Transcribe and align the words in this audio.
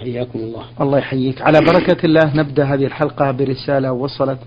حياكم 0.00 0.38
الله. 0.38 0.64
الله 0.80 0.98
يحييك. 0.98 1.42
على 1.42 1.60
بركة 1.60 2.06
الله 2.06 2.36
نبدأ 2.36 2.64
هذه 2.64 2.84
الحلقة 2.86 3.30
برسالة 3.30 3.92
وصلت 3.92 4.38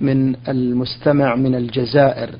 من 0.00 0.34
المستمع 0.48 1.34
من 1.34 1.54
الجزائر. 1.54 2.30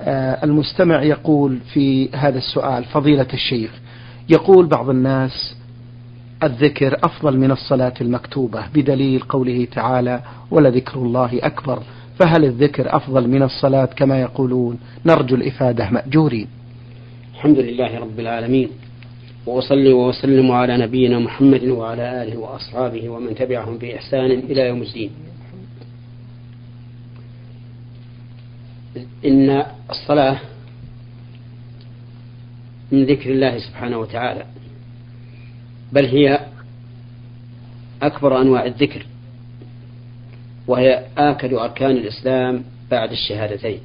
آه 0.00 0.44
المستمع 0.44 1.02
يقول 1.02 1.58
في 1.72 2.08
هذا 2.12 2.38
السؤال 2.38 2.84
فضيلة 2.84 3.26
الشيخ 3.34 3.70
يقول 4.28 4.66
بعض 4.66 4.90
الناس 4.90 5.56
الذكر 6.42 6.96
أفضل 7.04 7.36
من 7.36 7.50
الصلاة 7.50 7.94
المكتوبة 8.00 8.66
بدليل 8.74 9.20
قوله 9.20 9.66
تعالى 9.72 10.20
ولذكر 10.50 10.98
الله 10.98 11.30
أكبر 11.42 11.82
فهل 12.18 12.44
الذكر 12.44 12.96
أفضل 12.96 13.28
من 13.28 13.42
الصلاة 13.42 13.84
كما 13.84 14.20
يقولون؟ 14.20 14.78
نرجو 15.06 15.36
الإفادة 15.36 15.90
مأجورين. 15.90 16.46
الحمد 17.34 17.58
لله 17.58 17.98
رب 17.98 18.20
العالمين. 18.20 18.68
وأصلي 19.48 19.92
وأسلم 19.92 20.52
على 20.52 20.76
نبينا 20.76 21.18
محمد 21.18 21.64
وعلى 21.64 22.22
آله 22.22 22.36
وأصحابه 22.36 23.08
ومن 23.08 23.34
تبعهم 23.34 23.78
بإحسان 23.78 24.30
إلى 24.30 24.60
يوم 24.68 24.82
الدين. 24.82 25.10
إن 29.24 29.64
الصلاة 29.90 30.38
من 32.92 33.04
ذكر 33.04 33.30
الله 33.30 33.58
سبحانه 33.58 33.98
وتعالى 33.98 34.44
بل 35.92 36.04
هي 36.04 36.40
أكبر 38.02 38.40
أنواع 38.40 38.64
الذكر 38.64 39.06
وهي 40.66 41.06
آكد 41.18 41.52
أركان 41.52 41.90
الإسلام 41.90 42.64
بعد 42.90 43.10
الشهادتين 43.10 43.80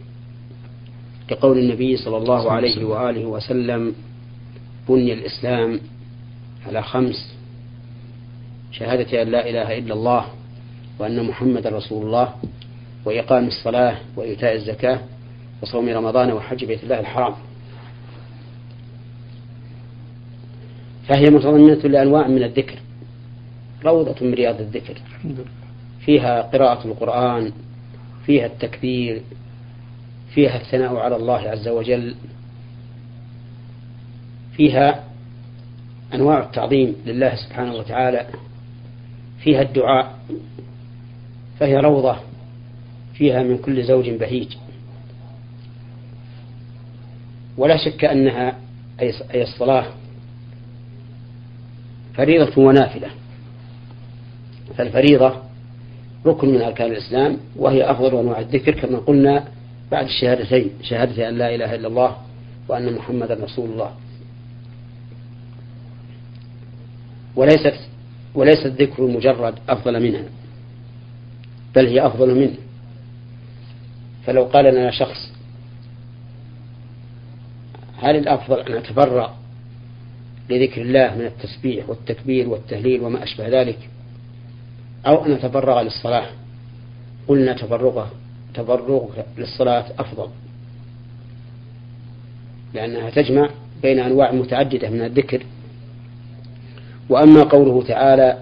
كقول 1.28 1.58
النبي 1.58 1.98
صلى 1.98 2.18
الله 2.18 2.52
عليه 2.52 2.84
وآله 2.86 3.26
وسلم 3.26 3.95
بني 4.90 5.14
الإسلام 5.14 5.80
على 6.68 6.84
خمس 6.84 7.36
شهادة 8.72 9.22
أن 9.22 9.28
لا 9.28 9.50
إله 9.50 9.78
إلا 9.78 9.94
الله 9.94 10.26
وأن 11.00 11.23
محمد 11.23 11.67
رسول 11.67 12.06
الله 12.06 12.34
وإقام 13.06 13.48
الصلاة 13.48 13.98
وإيتاء 14.16 14.56
الزكاة 14.56 15.00
وصوم 15.61 15.89
رمضان 15.89 16.31
وحج 16.31 16.66
بيت 16.66 16.84
الله 16.84 17.00
الحرام. 17.00 17.34
فهي 21.08 21.30
متضمنة 21.30 21.76
لأنواع 21.76 22.28
من 22.28 22.44
الذكر 22.44 22.80
روضة 23.86 24.26
من 24.26 24.34
رياض 24.34 24.61
الذكر. 24.61 24.98
فيها 26.06 26.42
قراءة 26.42 26.88
القرآن 26.88 27.52
فيها 28.26 28.45
التكبير 28.45 29.22
فيها 30.34 30.61
الثناء 30.61 30.95
على 30.95 31.16
الله 31.16 31.39
عز 31.39 31.67
وجل 31.67 32.16
فيها 34.58 35.04
أنواع 36.14 36.40
التعظيم 36.40 36.96
لله 37.06 37.36
سبحانه 37.36 37.73
وتعالى 37.73 38.28
فيها 39.44 39.62
الدعاء 39.62 40.20
فهي 41.60 41.78
روضة 41.78 42.18
فيها 43.14 43.44
من 43.44 43.58
كل 43.58 43.84
زوج 43.84 44.10
بهيج. 44.10 44.56
ولا 47.58 47.78
شك 47.78 48.06
أنها 48.06 48.60
أي 49.34 49.42
الصلاة 49.42 49.86
فريضة 52.14 52.62
ونافلة. 52.62 53.08
فالفريضة 54.78 55.34
ركن 56.26 56.50
من 56.50 56.62
أركان 56.62 56.92
الإسلام 56.92 57.38
وهي 57.56 57.92
أفضل 57.92 58.20
أنواع 58.20 58.40
الذكر 58.40 58.72
كما 58.72 58.98
قلنا 58.98 59.48
بعد 59.92 60.06
الشهادتين 60.06 60.70
شهادة 60.82 61.30
أن 61.30 61.38
لا 61.38 61.56
إله 61.56 61.76
إلا 61.76 61.88
الله 61.88 62.17
وأن 62.67 62.94
محمدا 62.94 63.34
رسول 63.34 63.70
الله. 63.70 63.92
وليست 67.36 67.80
وليس 68.36 68.66
الذكر 68.66 69.06
المجرد 69.06 69.56
أفضل 69.70 70.03
منها 70.03 70.23
بل 71.76 71.88
هي 71.88 72.06
أفضل 72.06 72.36
منه. 72.36 72.58
فلو 74.26 74.44
قال 74.44 74.66
لنا 74.66 74.92
شخص 74.92 75.33
هل 77.98 78.16
الأفضل 78.16 78.60
أن 78.60 78.73
أتفرغ 78.73 79.30
لذكر 80.49 80.82
الله 80.82 81.16
من 81.16 81.26
التسبيح 81.26 81.89
والتكبير 81.89 82.49
والتهليل 82.49 83.02
وما 83.02 83.23
أشبه 83.23 83.61
ذلك 83.61 83.89
أو 85.08 85.26
أن 85.26 85.32
أتفرغ 85.32 85.82
للصلاة؟ 85.82 86.30
قلنا 87.27 87.54
تفرغه 87.54 88.11
تفرغ 88.54 89.10
للصلاة 89.38 89.86
أفضل 90.00 90.30
لأنها 92.73 93.10
تجمع 93.10 93.50
بين 93.82 94.00
أنواع 94.00 94.32
متعددة 94.32 94.89
من 94.89 95.02
الذكر 95.02 95.44
وأما 97.09 97.43
قوله 97.43 97.83
تعالى 97.83 98.37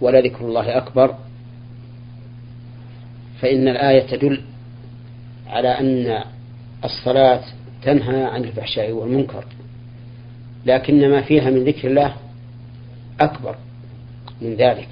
ولذكر 0.00 0.44
الله 0.44 0.76
أكبر 0.76 1.14
فإن 3.40 3.68
الآية 3.68 4.06
تدل 4.06 4.40
على 5.46 5.68
أن 5.68 6.24
الصلاة 6.84 7.40
تنهى 7.82 8.24
عن 8.24 8.44
الفحشاء 8.44 8.92
والمنكر 8.92 9.44
لكن 10.66 11.10
ما 11.10 11.22
فيها 11.22 11.50
من 11.50 11.64
ذكر 11.64 11.88
الله 11.88 12.14
أكبر 13.20 13.56
من 14.42 14.54
ذلك. 14.54 14.88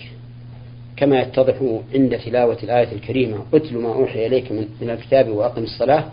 كما 0.96 1.20
يتضح 1.20 1.54
عند 1.94 2.18
تلاوة 2.18 2.58
الآية 2.62 2.92
الكريمة 2.92 3.38
اتل 3.54 3.78
ما 3.78 3.88
أوحي 3.88 4.26
إليك 4.26 4.52
من 4.52 4.90
الكتاب 4.90 5.28
وأقم 5.28 5.62
الصلاة 5.62 6.04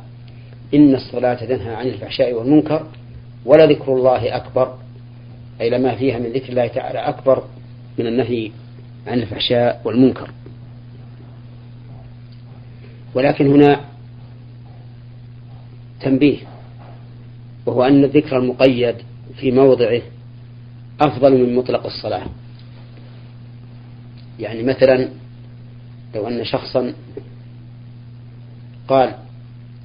إن 0.73 0.95
الصلاة 0.95 1.45
تنهى 1.45 1.75
عن 1.75 1.88
الفحشاء 1.88 2.33
والمنكر 2.33 2.88
ولذكر 3.45 3.93
الله 3.93 4.35
أكبر. 4.35 4.77
أي 5.61 5.69
لما 5.69 5.95
فيها 5.95 6.19
من 6.19 6.31
ذكر 6.31 6.49
الله 6.49 6.67
تعالى 6.67 6.99
أكبر 6.99 7.44
من 7.99 8.07
النهي 8.07 8.51
عن 9.07 9.19
الفحشاء 9.19 9.81
والمنكر. 9.85 10.31
ولكن 13.13 13.47
هنا 13.47 13.81
تنبيه 16.01 16.38
وهو 17.66 17.83
أن 17.83 18.03
الذكر 18.03 18.38
المقيد 18.38 18.95
في 19.35 19.51
موضعه 19.51 20.01
أفضل 21.01 21.38
من 21.38 21.55
مطلق 21.55 21.85
الصلاة. 21.85 22.25
يعني 24.39 24.63
مثلا 24.63 25.09
لو 26.16 26.27
أن 26.27 26.45
شخصا 26.45 26.94
قال 28.88 29.16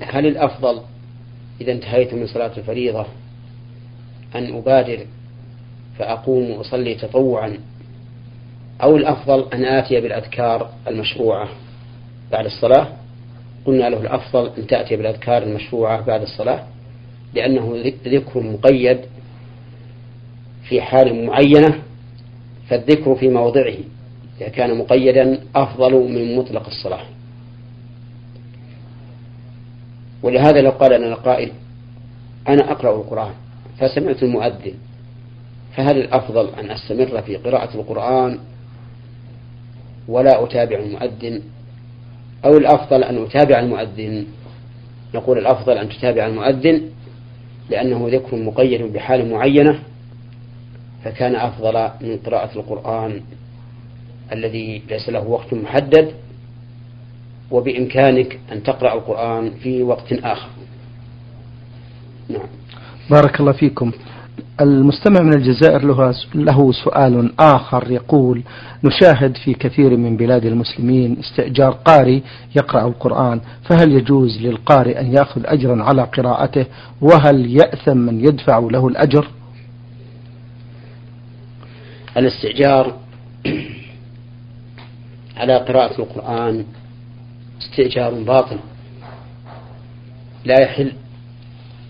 هل 0.01 0.27
الأفضل 0.27 0.83
إذا 1.61 1.73
انتهيت 1.73 2.15
من 2.15 2.27
صلاة 2.27 2.53
الفريضة 2.57 3.07
أن 4.35 4.57
أبادر 4.57 5.07
فأقوم 5.99 6.51
وأصلي 6.51 6.95
تطوعا. 6.95 7.59
أو 8.83 8.97
الأفضل 8.97 9.49
أن 9.53 9.65
آتي 9.65 10.01
بالأذكار 10.01 10.71
المشروعة 10.89 11.49
بعد 12.33 12.45
الصلاة. 12.45 12.89
قلنا 13.65 13.89
له 13.89 14.01
الأفضل 14.01 14.51
أن 14.59 14.67
تأتي 14.67 14.97
بالأذكار 14.97 15.43
المشروعة 15.43 16.01
بعد 16.07 16.23
الصلاة 16.23 16.67
لأنه 17.35 17.83
ذكر 18.07 18.41
مقيد 18.41 19.01
في 20.69 20.81
حال 20.81 21.27
معينة 21.27 21.83
فالذكر 22.69 23.15
في 23.15 23.29
موضعه. 23.29 23.77
إذا 24.41 24.49
كان 24.49 24.79
مقيدا 24.79 25.41
أفضل 25.55 25.93
من 25.95 26.37
مطلق 26.37 26.67
الصلاة. 26.67 27.05
ولهذا 30.23 30.61
لو 30.61 30.71
قال 30.71 31.01
لنا 31.01 31.15
قائل 31.15 31.53
أنا 32.49 32.73
أقرأ 32.73 32.97
القرآن 32.97 33.33
فسمعت 33.79 34.23
المؤذن 34.23 34.75
فهل 35.77 35.99
الأفضل 35.99 36.55
أن 36.55 36.71
أستمر 36.71 37.23
في 37.23 37.37
قراءة 37.37 37.75
القرآن 37.75 38.39
ولا 40.09 40.45
أتابع 40.45 40.79
المؤذن؟ 40.79 41.43
أو 42.45 42.57
الأفضل 42.57 43.05
أن 43.05 43.23
أتابع 43.23 43.59
المؤذن؟ 43.59 44.27
نقول 45.15 45.39
الأفضل 45.39 45.79
أن 45.79 45.89
تتابع 45.89 46.27
المؤذن 46.27 46.83
لأنه 47.71 48.09
ذكر 48.11 48.37
مقيد 48.37 48.83
بحال 48.83 49.31
معينة 49.31 49.83
فكان 51.05 51.35
أفضل 51.35 51.91
من 52.01 52.17
قراءة 52.27 52.59
القرآن 52.59 53.21
الذي 54.33 54.83
ليس 54.91 55.09
له 55.09 55.29
وقت 55.29 55.55
محدد 55.55 56.13
وبإمكانك 57.51 58.39
أن 58.53 58.63
تقرأ 58.63 58.95
القرآن 58.95 59.51
في 59.51 59.83
وقت 59.83 60.13
آخر. 60.13 60.49
نعم. 62.29 62.49
بارك 63.11 63.41
الله 63.41 63.53
فيكم. 63.53 63.93
المستمع 64.61 65.21
من 65.23 65.35
الجزائر 65.35 66.13
له 66.35 66.73
سؤال 66.73 67.33
آخر 67.41 67.91
يقول 67.91 68.43
نشاهد 68.85 69.37
في 69.37 69.55
كثير 69.55 69.97
من 69.97 70.17
بلاد 70.17 70.45
المسلمين 70.45 71.19
استئجار 71.19 71.71
قارئ 71.71 72.21
يقرأ 72.57 72.89
القرآن 72.89 73.41
فهل 73.69 73.93
يجوز 73.93 74.39
للقارئ 74.43 75.01
أن 75.01 75.13
يأخذ 75.13 75.43
أجرا 75.45 75.83
على 75.85 76.03
قراءته؟ 76.03 76.67
وهل 77.01 77.57
يأثم 77.57 77.97
من 77.97 78.21
يدفع 78.21 78.59
له 78.59 78.89
الأجر؟ 78.89 79.29
الاستئجار 82.17 82.97
على 85.37 85.57
قراءة 85.57 86.01
القرآن 86.01 86.65
استئجار 87.63 88.15
باطل 88.15 88.59
لا 90.45 90.61
يحل 90.63 90.93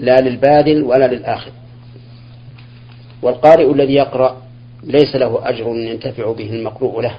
لا 0.01 0.21
للبادل 0.21 0.83
ولا 0.83 1.15
للآخر. 1.15 1.51
والقارئ 3.23 3.73
الذي 3.73 3.95
يقرأ 3.95 4.37
ليس 4.85 5.17
له 5.17 5.49
أجر 5.49 5.67
ينتفع 5.67 6.33
به 6.33 6.51
المقروء 6.51 7.01
له 7.01 7.15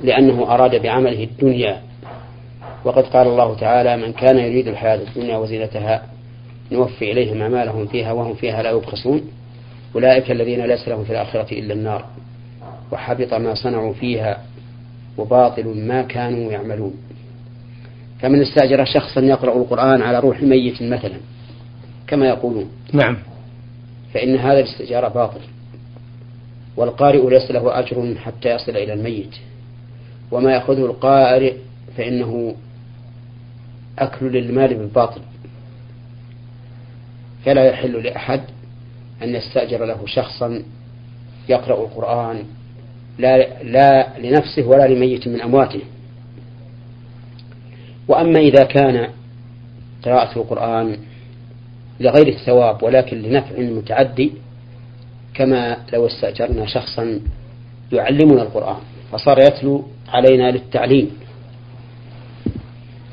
لأنه 0.00 0.54
أراد 0.54 0.82
بعمله 0.82 1.24
الدنيا. 1.24 1.82
وقد 2.84 3.02
قال 3.02 3.26
الله 3.26 3.54
تعالى 3.54 3.96
من 3.96 4.12
كان 4.12 4.38
يريد 4.38 4.68
الحياة 4.68 5.00
الدنيا 5.08 5.36
وزينتها 5.36 6.02
نوفي 6.72 7.12
إليهم 7.12 7.42
أعمالهم 7.42 7.86
فيها 7.86 8.12
وهم 8.12 8.34
فيها 8.34 8.62
لا 8.62 8.70
يبخسون. 8.70 9.22
أولئك 9.94 10.30
الذين 10.30 10.66
ليس 10.66 10.88
لهم 10.88 11.04
في 11.04 11.10
الآخرة 11.10 11.52
إلا 11.52 11.74
النار. 11.74 12.04
وحبط 12.92 13.34
ما 13.34 13.54
صنعوا 13.54 13.92
فيها 13.92 14.42
وباطل 15.18 15.66
ما 15.66 16.02
كانوا 16.02 16.52
يعملون. 16.52 16.94
فمن 18.20 18.42
استأجر 18.42 18.84
شخصا 18.84 19.20
يقرأ 19.20 19.56
القرآن 19.56 20.02
على 20.02 20.18
روح 20.18 20.42
ميت 20.42 20.82
مثلا 20.82 21.16
كما 22.06 22.28
يقولون. 22.28 22.70
نعم. 22.92 23.16
فإن 24.14 24.36
هذا 24.36 24.58
الاستئجار 24.58 25.08
باطل 25.08 25.40
والقارئ 26.76 27.28
ليس 27.30 27.50
له 27.50 27.78
أجر 27.78 28.14
حتى 28.14 28.54
يصل 28.54 28.76
إلى 28.76 28.92
الميت. 28.92 29.34
وما 30.30 30.52
يأخذه 30.52 30.84
القارئ 30.86 31.54
فإنه 31.96 32.54
أكل 33.98 34.32
للمال 34.32 34.74
بالباطل. 34.74 35.20
فلا 37.44 37.64
يحل 37.64 38.02
لأحد 38.02 38.40
أن 39.22 39.34
يستأجر 39.34 39.84
له 39.84 40.06
شخصا 40.06 40.62
يقرأ 41.48 41.84
القرآن 41.84 42.44
لا, 43.18 43.62
لا 43.62 44.18
لنفسه 44.18 44.66
ولا 44.66 44.88
لميت 44.88 45.28
من 45.28 45.40
أمواته. 45.40 45.80
وأما 48.08 48.40
إذا 48.40 48.64
كان 48.64 49.08
قراءة 50.04 50.38
القرآن 50.38 50.96
لغير 52.00 52.28
الثواب 52.28 52.82
ولكن 52.82 53.22
لنفع 53.22 53.58
متعدي 53.58 54.32
كما 55.34 55.76
لو 55.92 56.06
استأجرنا 56.06 56.66
شخصا 56.66 57.20
يعلمنا 57.92 58.42
القرآن 58.42 58.80
فصار 59.12 59.38
يتلو 59.38 59.84
علينا 60.08 60.50
للتعليم. 60.50 61.10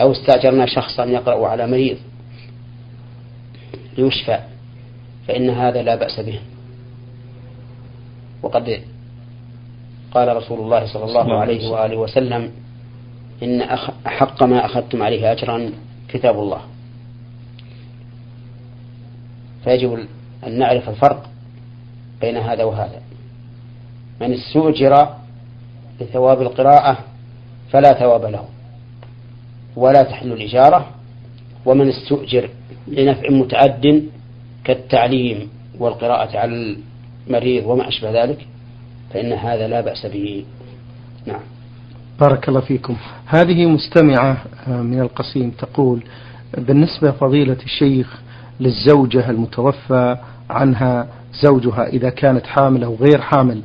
أو 0.02 0.12
استأجرنا 0.12 0.66
شخصا 0.66 1.06
يقرأ 1.06 1.48
على 1.48 1.68
مريض 1.68 1.98
ليشفى 3.98 4.40
فإن 5.28 5.50
هذا 5.50 5.82
لا 5.82 5.96
بأس 5.96 6.20
به. 6.20 6.40
وقد 8.44 8.82
قال 10.12 10.38
رسول 10.38 10.60
الله 10.60 10.86
صلى 10.94 11.06
الله 11.06 11.40
عليه 11.40 11.70
وآله 11.70 11.98
وسلم 11.98 12.52
إن 13.44 13.62
أحق 14.08 14.44
ما 14.44 14.66
أخذتم 14.66 15.04
عليه 15.04 15.32
أجرا 15.32 15.72
كتاب 16.10 16.40
الله. 16.40 16.62
فيجب 19.66 20.08
أن 20.48 20.60
نعرف 20.60 20.90
الفرق 20.90 21.30
بين 22.22 22.38
هذا 22.38 22.64
وهذا. 22.64 23.02
من 24.22 24.34
استؤجر 24.34 25.08
لثواب 26.02 26.42
القراءة 26.42 26.98
فلا 27.72 27.94
ثواب 28.00 28.26
له 28.26 28.46
ولا 29.76 30.04
تحل 30.04 30.32
الإجارة 30.32 30.90
ومن 31.66 31.90
استؤجر 31.90 32.50
لنفع 32.88 33.30
متعد 33.30 34.10
كالتعليم 34.64 35.50
والقراءة 35.80 36.38
على 36.38 36.76
المريض 37.28 37.66
وما 37.66 37.88
أشبه 37.88 38.24
ذلك 38.24 38.48
فإن 39.14 39.34
هذا 39.34 39.68
لا 39.68 39.82
بأس 39.82 40.06
به. 40.06 40.46
نعم. 41.26 41.42
بارك 42.20 42.50
الله 42.50 42.60
فيكم. 42.62 42.96
هذه 43.26 43.66
مستمعة 43.66 44.38
آه، 44.68 44.82
من 44.82 45.00
القصيم 45.00 45.50
تقول 45.50 46.04
بالنسبة 46.58 47.12
فضيلة 47.12 47.58
الشيخ 47.64 48.22
للزوجة 48.60 49.30
المتوفى 49.30 50.18
عنها 50.50 51.08
زوجها 51.42 51.88
إذا 51.88 52.10
كانت 52.10 52.48
حاملة 52.48 52.86
أو 52.86 52.96
غير 52.96 53.22
حامل. 53.22 53.62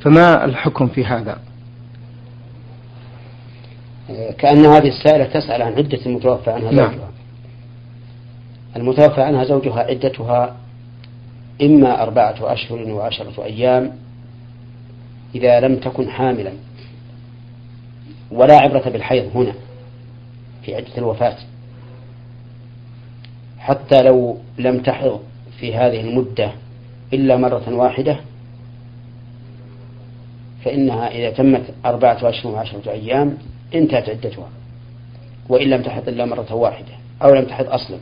فما 0.00 0.44
الحكم 0.44 0.88
في 0.88 1.04
هذا؟ 1.04 1.38
كأن 4.38 4.66
هذه 4.66 4.88
السائلة 4.88 5.24
تسأل 5.24 5.62
عن 5.62 5.72
عدة 5.72 5.98
المتوفى 6.06 6.50
عنها 6.50 6.70
نعم. 6.70 6.92
زوجها. 6.92 7.08
المتوفى 8.76 9.22
عنها 9.22 9.44
زوجها 9.44 9.78
عدتها 9.78 10.56
إما 11.62 12.02
أربعة 12.02 12.36
أشهر 12.40 12.78
وعشرة 12.78 13.44
أيام 13.44 13.92
إذا 15.34 15.60
لم 15.60 15.76
تكن 15.76 16.10
حاملا. 16.10 16.52
ولا 18.30 18.56
عبرة 18.56 18.88
بالحيض 18.90 19.30
هنا 19.34 19.52
في 20.62 20.74
عدة 20.74 20.98
الوفاة. 20.98 21.36
حتى 23.66 24.02
لو 24.02 24.38
لم 24.58 24.82
تحض 24.82 25.20
في 25.60 25.74
هذه 25.74 26.00
المدة 26.00 26.52
إلا 27.12 27.36
مرة 27.36 27.74
واحدة 27.74 28.20
فإنها 30.64 31.08
إذا 31.10 31.30
تمت 31.30 31.74
أربعة 31.84 32.18
أشهر 32.22 32.52
وعشرة 32.52 32.90
أيام 32.90 33.38
انتهت 33.74 34.08
عدتها 34.08 34.48
وإن 35.48 35.70
لم 35.70 35.82
تحض 35.82 36.08
إلا 36.08 36.24
مرة 36.24 36.54
واحدة 36.54 36.92
أو 37.22 37.34
لم 37.34 37.44
تحض 37.44 37.66
أصلا. 37.68 37.98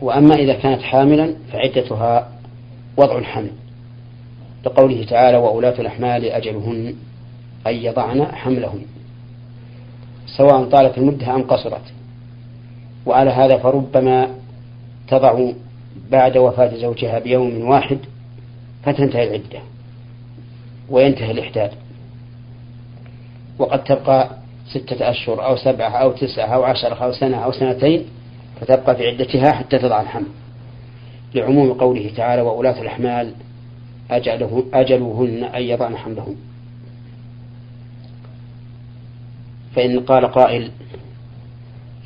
وأما 0.00 0.34
إذا 0.34 0.54
كانت 0.54 0.82
حاملا 0.82 1.34
فعدتها 1.52 2.32
وضع 2.96 3.18
الحمل 3.18 3.50
لقوله 4.66 5.04
تعالى 5.04 5.36
وأولاة 5.36 5.80
الأحمال 5.80 6.24
أجلهن 6.24 6.94
أن 7.66 7.74
يضعن 7.74 8.26
حملهن. 8.26 8.95
سواء 10.36 10.64
طالت 10.64 10.98
المدة 10.98 11.34
أم 11.34 11.42
قصرت. 11.42 11.92
وعلى 13.06 13.30
هذا 13.30 13.56
فربما 13.56 14.28
تضع 15.08 15.52
بعد 16.10 16.36
وفاة 16.36 16.74
زوجها 16.74 17.18
بيوم 17.18 17.68
واحد 17.68 17.98
فتنتهي 18.82 19.24
العدة 19.24 19.60
وينتهي 20.90 21.30
الإحداد. 21.30 21.70
وقد 23.58 23.84
تبقى 23.84 24.30
ستة 24.66 25.10
أشهر 25.10 25.46
أو 25.46 25.56
سبعة 25.56 25.90
أو 25.90 26.12
تسعة 26.12 26.46
أو 26.46 26.64
عشرة 26.64 26.94
أو 26.94 27.12
سنة 27.12 27.36
أو 27.36 27.52
سنتين 27.52 28.04
فتبقى 28.60 28.96
في 28.96 29.06
عدتها 29.06 29.52
حتى 29.52 29.78
تضع 29.78 30.00
الحمل. 30.00 30.26
لعموم 31.34 31.72
قوله 31.72 32.10
تعالى 32.16 32.42
وأولاة 32.42 32.82
الأحمال 32.82 33.32
أجله 34.10 34.64
أجلهن 34.74 35.44
أن 35.44 35.62
يضعن 35.62 35.96
حملهن. 35.96 36.36
فإن 39.76 40.00
قال 40.00 40.26
قائل 40.26 40.70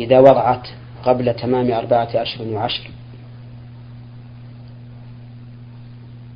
إذا 0.01 0.19
وضعت 0.21 0.69
قبل 1.05 1.35
تمام 1.35 1.73
أربعة 1.73 2.09
أشهر 2.15 2.49
وعشر 2.49 2.91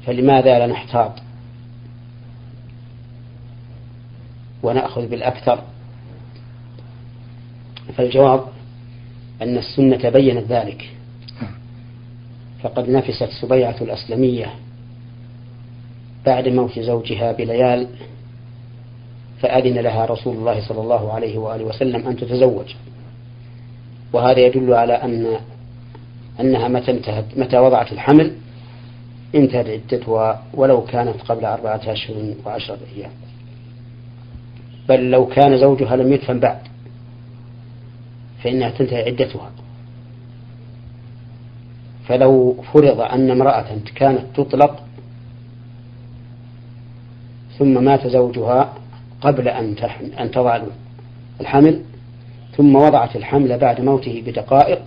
فلماذا 0.06 0.58
لا 0.58 0.66
نحتاط؟ 0.66 1.12
ونأخذ 4.62 5.08
بالأكثر. 5.08 5.62
فالجواب 7.96 8.44
أن 9.42 9.56
السنة 9.56 10.08
بينت 10.10 10.52
ذلك. 10.52 10.90
فقد 12.62 12.88
نفست 12.88 13.28
سبيعة 13.42 13.76
الأسلمية 13.80 14.54
بعد 16.26 16.48
موت 16.48 16.78
زوجها 16.78 17.32
بليال 17.32 17.88
فأذن 19.44 19.78
لها 19.78 20.06
رسول 20.06 20.36
الله 20.36 20.68
صلى 20.68 20.80
الله 20.80 21.12
عليه 21.12 21.38
وآله 21.38 21.64
وسلم 21.64 22.08
أن 22.08 22.16
تتزوج. 22.16 22.74
وهذا 24.12 24.40
يدل 24.40 24.74
على 24.74 24.92
أن 24.92 25.38
أنها 26.40 26.68
متى 26.68 26.90
انتهت 26.90 27.24
متى 27.36 27.58
وضعت 27.58 27.92
الحمل 27.92 28.32
انتهت 29.34 29.66
عدتها 29.66 30.42
ولو 30.54 30.84
كانت 30.84 31.22
قبل 31.28 31.44
أربعة 31.44 31.80
أشهر 31.86 32.34
وعشرة 32.46 32.78
أيام. 32.96 33.10
بل 34.88 35.10
لو 35.10 35.26
كان 35.26 35.58
زوجها 35.58 35.96
لم 35.96 36.12
يدفن 36.12 36.40
بعد 36.40 36.58
فإنها 38.44 38.70
تنتهي 38.70 39.02
عدتها. 39.02 39.50
فلو 42.08 42.56
فرض 42.72 43.00
أن 43.00 43.30
امرأة 43.30 43.78
كانت 43.94 44.24
تطلق 44.34 44.82
ثم 47.58 47.84
مات 47.84 48.06
زوجها 48.06 48.83
قبل 49.24 49.48
أن 49.48 49.76
أن 50.20 50.30
تضع 50.30 50.62
الحمل 51.40 51.82
ثم 52.56 52.76
وضعت 52.76 53.16
الحمل 53.16 53.58
بعد 53.58 53.80
موته 53.80 54.22
بدقائق 54.26 54.82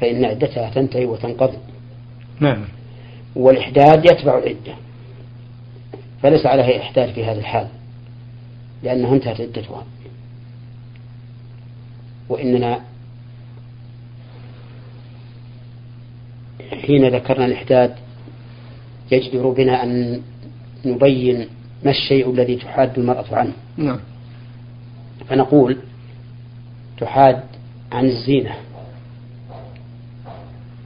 فإن 0.00 0.24
عدتها 0.24 0.70
تنتهي 0.70 1.04
وتنقضي. 1.04 1.58
نعم. 2.40 2.64
والإحداد 3.36 4.04
يتبع 4.04 4.38
العدة 4.38 4.74
فليس 6.22 6.46
عليها 6.46 6.82
إحداد 6.82 7.12
في 7.12 7.24
هذا 7.24 7.38
الحال 7.38 7.68
لأنها 8.82 9.14
انتهت 9.14 9.40
عدتها. 9.40 9.84
وإننا 12.28 12.80
حين 16.86 17.08
ذكرنا 17.08 17.46
الإحداد 17.46 17.94
يجدر 19.10 19.50
بنا 19.50 19.82
أن 19.82 20.22
نبين 20.84 21.48
ما 21.84 21.90
الشيء 21.90 22.30
الذي 22.30 22.56
تحاد 22.56 22.98
المرأة 22.98 23.24
عنه؟ 23.32 23.52
نعم. 23.76 24.00
فنقول 25.28 25.78
تحاد 26.98 27.40
عن 27.92 28.04
الزينة. 28.04 28.54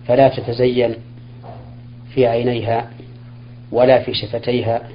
فلا 0.09 0.29
تتزين 0.29 0.95
في 2.15 2.27
عينيها 2.27 2.91
ولا 3.73 4.03
في 4.03 4.15
شفتيها 4.15 4.89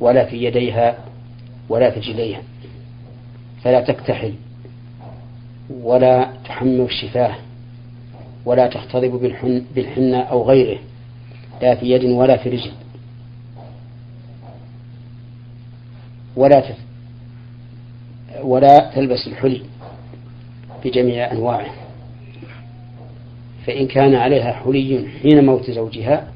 ولا 0.00 0.24
في 0.24 0.44
يديها 0.44 0.98
ولا 1.68 1.90
في 1.90 2.00
رجليها 2.00 2.42
فلا 3.62 3.80
تكتحل 3.80 4.34
ولا 5.70 6.28
تحمل 6.44 6.80
الشفاه 6.80 7.34
ولا 8.44 8.66
تختضب 8.66 9.10
بالحن 9.10 9.64
بالحنة 9.74 10.20
أو 10.20 10.42
غيره 10.42 10.78
لا 11.62 11.74
في 11.74 11.90
يد 11.90 12.04
ولا 12.04 12.36
في 12.36 12.48
رجل. 12.48 12.72
ولا 16.36 16.62
ولا 18.42 18.90
تلبس 18.94 19.26
الحلي 19.26 19.62
بجميع 20.84 21.32
أنواعه. 21.32 21.70
فإن 23.66 23.86
كان 23.86 24.14
عليها 24.14 24.52
حلي 24.52 25.08
حين 25.22 25.44
موت 25.46 25.70
زوجها 25.70 26.32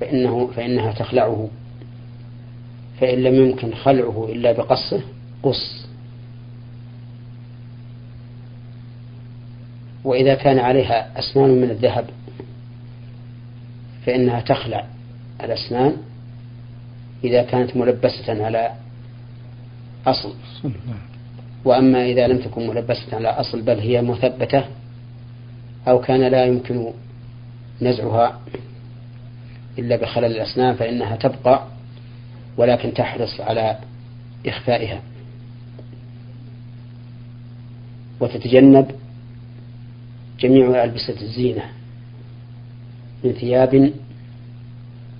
فإنه 0.00 0.46
فإنها 0.46 0.92
تخلعه. 0.92 1.48
فإن 3.00 3.18
لم 3.18 3.34
يمكن 3.34 3.74
خلعه 3.74 4.28
إلا 4.32 4.52
بقصه 4.52 5.00
قص. 5.42 5.86
وإذا 10.04 10.34
كان 10.34 10.58
عليها 10.58 11.18
أسنان 11.18 11.50
من 11.50 11.70
الذهب 11.70 12.06
فإنها 14.06 14.40
تخلع 14.40 14.86
الأسنان 15.44 15.96
إذا 17.24 17.42
كانت 17.42 17.76
ملبسة 17.76 18.44
على 18.44 18.72
أصل. 20.06 20.34
وأما 21.64 22.04
إذا 22.04 22.26
لم 22.26 22.38
تكن 22.38 22.66
ملبسة 22.66 23.16
على 23.16 23.28
أصل 23.28 23.62
بل 23.62 23.78
هي 23.78 24.02
مثبتة 24.02 24.64
أو 25.88 26.00
كان 26.00 26.20
لا 26.20 26.44
يمكن 26.44 26.92
نزعها 27.82 28.40
إلا 29.78 29.96
بخلل 29.96 30.24
الأسنان 30.24 30.74
فإنها 30.74 31.16
تبقى 31.16 31.66
ولكن 32.56 32.94
تحرص 32.94 33.40
على 33.40 33.78
إخفائها. 34.46 35.02
وتتجنب 38.20 38.90
جميع 40.40 40.84
ألبسة 40.84 41.20
الزينة 41.22 41.62
من 43.24 43.32
ثياب 43.32 43.92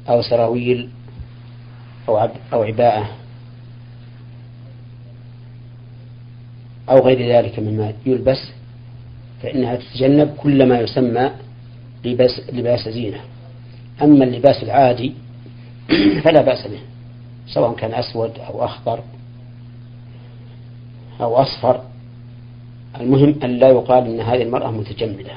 أو 0.08 0.22
سراويل 0.22 0.88
أو 2.08 2.28
أو 2.52 2.62
عباءة. 2.62 3.08
أو 6.90 7.06
غير 7.06 7.36
ذلك 7.36 7.58
مما 7.58 7.92
يلبس 8.06 8.50
فإنها 9.42 9.76
تتجنب 9.76 10.34
كل 10.36 10.68
ما 10.68 10.80
يسمى 10.80 11.30
لباس, 12.04 12.40
لباس 12.52 12.88
زينة. 12.88 13.20
أما 14.02 14.24
اللباس 14.24 14.62
العادي 14.62 15.12
فلا 16.24 16.42
بأس 16.42 16.66
به 16.66 16.80
سواء 17.46 17.74
كان 17.74 17.94
أسود 17.94 18.38
أو 18.38 18.64
أخضر 18.64 19.00
أو 21.20 21.36
أصفر. 21.36 21.80
المهم 23.00 23.34
أن 23.44 23.50
لا 23.50 23.68
يقال 23.68 24.06
أن 24.06 24.20
هذه 24.20 24.42
المرأة 24.42 24.70
متجملة 24.70 25.32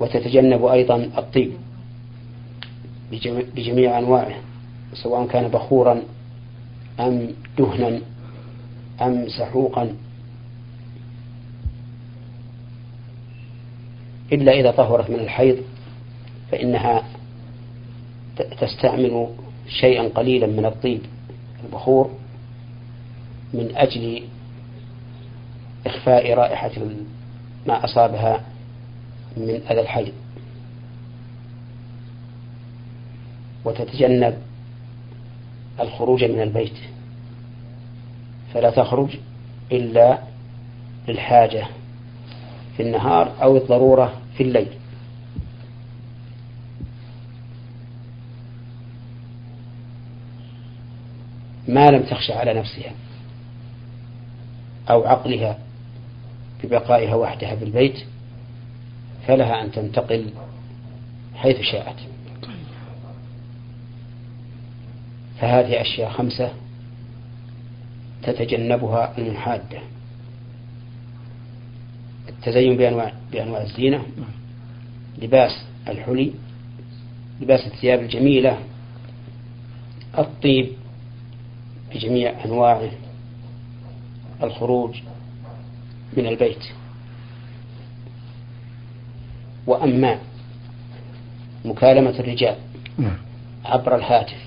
وتتجنب 0.00 0.64
أيضا 0.64 0.96
الطيب 0.96 1.52
بجميع 3.56 3.98
أنواعه 3.98 4.34
سواء 4.94 5.26
كان 5.26 5.48
بخورا 5.48 6.02
أم 7.00 7.28
دهنا 7.58 8.00
أم 9.02 9.28
سحوقا 9.28 9.96
إلا 14.32 14.52
إذا 14.52 14.70
طهرت 14.70 15.10
من 15.10 15.18
الحيض 15.18 15.62
فإنها 16.50 17.02
تستعمل 18.60 19.28
شيئا 19.68 20.08
قليلا 20.08 20.46
من 20.46 20.64
الطيب 20.64 21.00
البخور 21.64 22.10
من 23.54 23.76
أجل 23.76 24.22
إخفاء 25.86 26.34
رائحة 26.34 26.70
ما 27.66 27.84
أصابها 27.84 28.44
من 29.36 29.50
أذى 29.70 29.80
الحيض. 29.80 30.12
وتتجنب 33.64 34.38
الخروج 35.80 36.24
من 36.24 36.40
البيت. 36.40 36.72
فلا 38.54 38.70
تخرج 38.70 39.16
إلا 39.72 40.18
للحاجة 41.08 41.66
في 42.76 42.82
النهار 42.82 43.32
أو 43.42 43.56
الضرورة 43.56 44.12
في 44.36 44.42
الليل. 44.42 44.68
ما 51.68 51.86
لم 51.86 52.02
تخشى 52.02 52.32
على 52.32 52.54
نفسها 52.54 52.92
أو 54.90 55.06
عقلها 55.06 55.58
ببقائها 56.64 57.14
وحدها 57.14 57.56
في 57.56 57.64
البيت 57.64 58.04
فلها 59.26 59.62
أن 59.62 59.72
تنتقل 59.72 60.30
حيث 61.34 61.60
شاءت. 61.60 61.96
فهذه 65.40 65.80
أشياء 65.80 66.10
خمسة 66.10 66.50
تتجنبها 68.22 69.18
المحادة. 69.18 69.78
التزين 72.28 72.76
بأنواع 72.76 73.12
بأنواع 73.32 73.62
الزينة. 73.62 74.02
لباس 75.22 75.64
الحلي 75.88 76.32
لباس 77.40 77.66
الثياب 77.66 78.00
الجميلة 78.00 78.58
الطيب 80.18 80.68
بجميع 81.94 82.44
أنواعه 82.44 82.90
الخروج 84.42 84.96
من 86.16 86.26
البيت. 86.26 86.64
وأما 89.66 90.18
مكالمة 91.64 92.10
الرجال 92.10 92.56
نعم. 92.98 93.16
عبر 93.64 93.96
الهاتف 93.96 94.44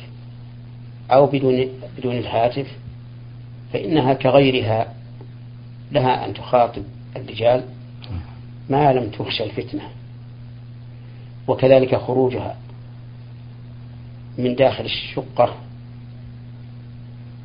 أو 1.12 1.25
بدون 1.25 1.68
بدون 1.98 2.18
الهاتف 2.18 2.68
فإنها 3.74 4.13
كغيرها 4.13 4.94
لها 5.92 6.25
أن 6.25 6.34
تخاطب 6.34 6.84
الرجال 7.15 7.63
ما 8.70 8.94
لم 8.94 9.12
تخشى 9.12 9.44
الفتنة 9.44 9.89
وكذلك 11.48 11.96
خروجها 11.96 12.58
من 14.38 14.56
داخل 14.56 14.86
الشقة 14.86 15.56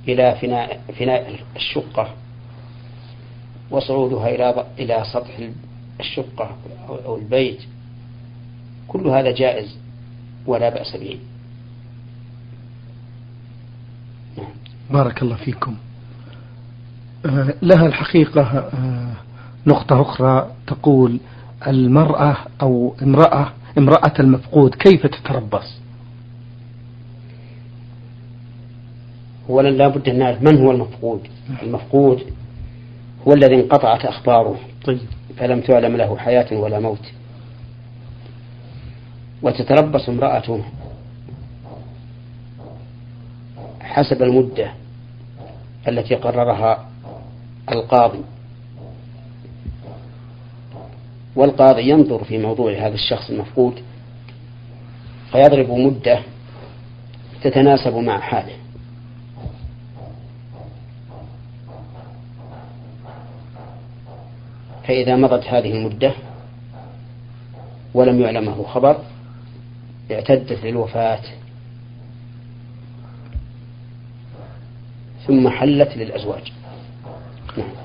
إلى 0.09 0.37
فناء, 0.41 0.81
فناء 0.99 1.41
الشقة 1.57 2.15
وصعودها 3.71 4.29
إلى 4.29 4.67
إلى 4.79 5.05
سطح 5.13 5.49
الشقة 6.01 6.57
أو 6.89 7.17
البيت. 7.17 7.61
كل 8.89 9.07
هذا 9.07 9.31
جائز 9.31 9.77
ولا 10.47 10.69
بأس 10.69 10.97
به. 10.97 11.19
نعم. 14.39 14.53
بارك 14.91 15.23
الله 15.23 15.37
فيكم. 15.37 15.77
لها 17.63 17.87
الحقيقة 17.87 18.43
آه، 18.43 19.13
نقطة 19.67 20.03
أخرى 20.03 20.51
تقول 20.67 21.21
المرأة 21.67 22.37
أو 22.63 22.95
امرأة 23.03 23.53
امرأة 23.79 24.13
المفقود 24.21 24.75
كيف 24.75 25.07
تتربص؟ 25.07 25.79
أولا 29.49 29.69
لا 29.69 29.89
بد 29.89 30.09
أن 30.09 30.19
نعرف 30.19 30.43
من 30.43 30.59
هو 30.59 30.71
المفقود. 30.71 31.29
المفقود 31.63 32.23
هو 33.29 33.33
الذي 33.33 33.55
انقطعت 33.55 34.05
أخباره. 34.05 34.57
طيب. 34.85 34.99
فلم 35.37 35.61
تعلم 35.61 35.97
له 35.97 36.17
حياة 36.17 36.57
ولا 36.57 36.81
موت. 36.81 37.13
وتتربص 39.43 40.09
امرأته 40.09 40.63
حسب 43.81 44.23
المدة 44.23 44.73
التي 45.89 46.15
قررها 46.15 46.88
القاضي. 47.73 48.21
والقاضي 51.37 51.89
ينظر 51.89 52.25
في 52.25 52.39
موضوع 52.39 52.73
هذا 52.73 52.95
الشخص 52.95 53.31
المفقود 53.31 53.83
فيضرب 55.33 55.71
مدة 55.71 56.23
تتناسب 57.43 57.95
مع 57.95 58.21
حاله. 58.21 58.57
فإذا 64.85 65.17
مضت 65.17 65.45
هذه 65.45 65.73
المدة 65.73 66.13
ولم 67.95 68.21
يعلمه 68.21 68.63
خبر 68.63 68.97
اعتدت 70.11 70.65
للوفاة. 70.65 71.21
ثم 75.27 75.49
حلت 75.49 75.97
للأزواج. 75.97 76.53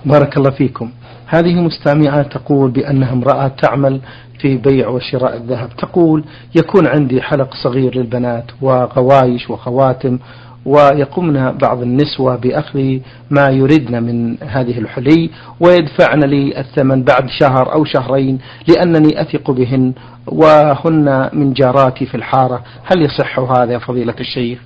بارك 0.06 0.38
الله 0.38 0.50
فيكم. 0.51 0.92
هذه 1.27 1.53
مستمعة 1.53 2.22
تقول 2.22 2.72
بأنها 2.72 3.13
امرأة 3.13 3.48
تعمل 3.48 4.01
في 4.39 4.58
بيع 4.58 4.88
وشراء 4.88 5.38
الذهب. 5.38 5.70
تقول 5.77 6.24
يكون 6.56 6.88
عندي 6.88 7.22
حلق 7.22 7.53
صغير 7.63 7.96
للبنات 7.96 8.46
وغوايش 8.62 9.50
وخواتم 9.50 10.20
ويقومن 10.65 11.51
بعض 11.51 11.82
النسوة 11.82 12.36
بأخذ 12.36 13.00
ما 13.30 13.50
يردن 13.50 14.03
من 14.03 14.44
هذه 14.44 14.77
الحلي 14.77 15.30
ويدفعن 15.60 16.20
لي 16.20 16.60
الثمن 16.60 17.03
بعد 17.03 17.30
شهر 17.30 17.74
أو 17.74 17.86
شهرين 17.86 18.39
لأنني 18.68 19.22
أثق 19.22 19.51
بهن 19.51 19.94
وهن 20.27 21.30
من 21.34 21.53
جاراتي 21.53 22.06
في 22.06 22.15
الحارة. 22.15 22.63
هل 22.84 23.01
يصح 23.01 23.39
هذا 23.39 23.74
يا 23.74 23.77
فضيلة 23.77 24.15
الشيخ؟ 24.20 24.60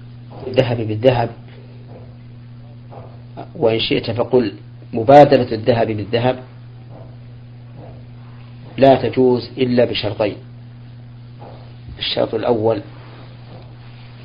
الذهب 0.48 0.78
بالذهب. 0.78 1.30
وإن 3.56 3.80
شئت 3.80 4.12
فقل 4.12 4.54
مبادلة 4.94 5.52
الذهب 5.52 5.88
بالذهب 5.88 6.44
لا 8.78 9.10
تجوز 9.10 9.50
إلا 9.58 9.86
بشرطين. 9.86 10.36
الشرط 12.00 12.34
الأول 12.34 12.82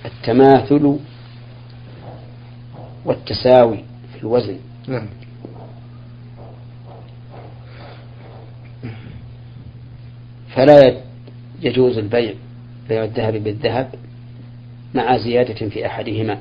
التماثل 0.04 0.99
والتساوي 3.04 3.85
في 4.12 4.19
الوزن. 4.19 4.59
نعم. 4.88 5.07
فلا 10.54 11.00
يجوز 11.62 11.99
البيع 11.99 12.35
بيع 12.88 13.04
الذهب 13.04 13.33
بالذهب 13.33 13.95
مع 14.95 15.16
زيادة 15.16 15.69
في 15.69 15.87
أحدهما 15.87 16.38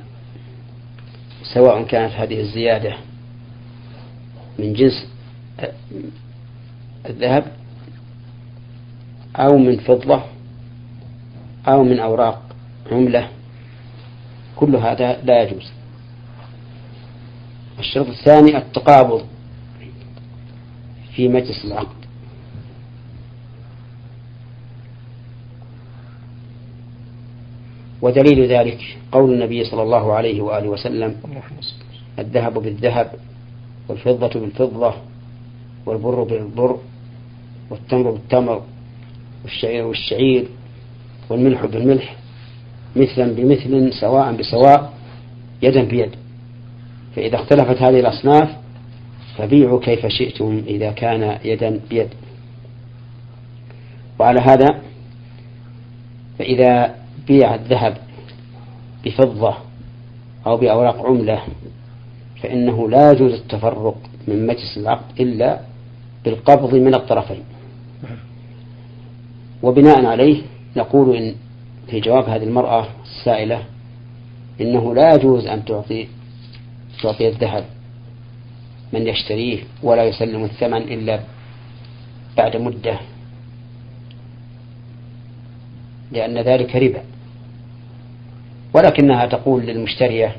سواء 1.54 1.82
كانت 1.82 2.12
هذه 2.12 2.40
الزيادة 2.40 2.96
من 4.58 4.72
جنس 4.72 5.06
الذهب 7.06 7.52
أو 9.36 9.58
من 9.58 9.76
فضة 9.76 10.22
أو 11.68 11.84
من 11.84 11.98
أوراق 11.98 12.42
عملة 12.92 13.28
كل 14.56 14.76
هذا 14.76 15.22
لا 15.22 15.42
يجوز. 15.42 15.72
الشرط 17.78 18.06
الثاني 18.06 18.56
التقابض 18.56 19.26
في 21.14 21.28
مجلس 21.28 21.64
العقد. 21.64 22.02
ودليل 28.02 28.52
ذلك 28.52 28.98
قول 29.12 29.32
النبي 29.32 29.64
صلى 29.64 29.82
الله 29.82 30.12
عليه 30.12 30.40
وآله 30.42 30.68
وسلم 30.68 31.16
الذهب 32.18 32.54
بالذهب 32.54 33.12
والفضة 33.88 34.40
بالفضة 34.40 34.94
والبر 35.86 36.22
بالبر 36.22 36.78
والتمر 37.70 38.10
بالتمر 38.10 38.62
والشعير 39.44 39.88
بالشعير 39.88 40.48
والملح 41.30 41.66
بالملح 41.66 42.16
مثلا 42.96 43.32
بمثل 43.32 43.92
سواء 43.92 44.32
بسواء 44.32 44.92
يدا 45.62 45.84
بيد. 45.84 46.10
فإذا 47.16 47.34
اختلفت 47.36 47.82
هذه 47.82 48.00
الأصناف 48.00 48.56
فبيعوا 49.36 49.80
كيف 49.80 50.06
شئتم 50.06 50.62
إذا 50.66 50.90
كان 50.90 51.38
يدا 51.44 51.80
بيد. 51.90 52.08
وعلى 54.18 54.40
هذا 54.40 54.82
فإذا 56.38 56.94
بيع 57.28 57.54
الذهب 57.54 57.96
بفضة 59.04 59.54
أو 60.46 60.56
بأوراق 60.56 61.06
عملة 61.06 61.42
فإنه 62.42 62.88
لا 62.88 63.12
يجوز 63.12 63.32
التفرق 63.32 63.96
من 64.28 64.46
مجلس 64.46 64.76
العقد 64.76 65.20
إلا 65.20 65.60
بالقبض 66.24 66.74
من 66.74 66.94
الطرفين. 66.94 67.42
وبناء 69.62 70.04
عليه 70.06 70.42
نقول 70.76 71.16
إن 71.16 71.34
في 71.86 72.00
جواب 72.00 72.28
هذه 72.28 72.42
المرأة 72.44 72.86
السائلة 73.02 73.62
إنه 74.60 74.94
لا 74.94 75.14
يجوز 75.14 75.46
أن 75.46 75.64
تعطي 75.64 76.08
تعطي 77.02 77.28
الذهب 77.28 77.64
من 78.92 79.06
يشتريه 79.06 79.58
ولا 79.82 80.04
يسلم 80.04 80.44
الثمن 80.44 80.82
إلا 80.82 81.20
بعد 82.36 82.56
مدة 82.56 82.98
لأن 86.12 86.38
ذلك 86.38 86.76
ربا. 86.76 87.02
ولكنها 88.74 89.26
تقول 89.26 89.62
للمشترية 89.62 90.36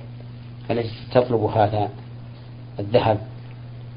التي 0.72 0.90
تطلب 1.12 1.44
هذا 1.44 1.90
الذهب. 2.80 3.18